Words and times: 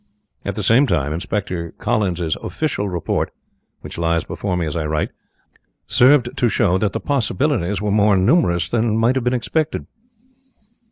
At 0.43 0.55
the 0.55 0.63
same 0.63 0.87
time, 0.87 1.13
Inspector 1.13 1.75
Collins's 1.77 2.35
official 2.37 2.89
report 2.89 3.29
(which 3.81 3.99
lies 3.99 4.23
before 4.23 4.57
me 4.57 4.65
as 4.65 4.75
I 4.75 4.83
write) 4.87 5.11
served 5.85 6.35
to 6.37 6.49
show 6.49 6.79
that 6.79 6.93
the 6.93 6.99
possibilities 6.99 7.83
were 7.83 7.91
more 7.91 8.17
numerous 8.17 8.67
than 8.67 8.97
might 8.97 9.13
have 9.13 9.23
been 9.23 9.35
expected. 9.35 9.85